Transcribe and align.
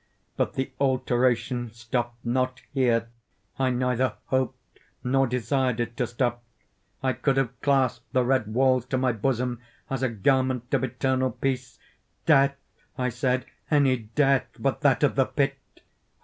But 0.35 0.53
the 0.53 0.71
alteration 0.79 1.71
stopped 1.73 2.25
not 2.25 2.63
here—I 2.71 3.69
neither 3.69 4.13
hoped 4.25 4.79
nor 5.03 5.27
desired 5.27 5.79
it 5.79 5.95
to 5.97 6.07
stop. 6.07 6.41
I 7.03 7.13
could 7.13 7.37
have 7.37 7.61
clasped 7.61 8.11
the 8.11 8.23
red 8.25 8.47
walls 8.51 8.87
to 8.87 8.97
my 8.97 9.11
bosom 9.11 9.59
as 9.91 10.01
a 10.01 10.09
garment 10.09 10.73
of 10.73 10.83
eternal 10.83 11.29
peace. 11.29 11.77
"Death," 12.25 12.55
I 12.97 13.09
said, 13.09 13.45
"any 13.69 13.95
death 13.95 14.47
but 14.57 14.81
that 14.81 15.03
of 15.03 15.13
the 15.13 15.25
pit!" 15.25 15.59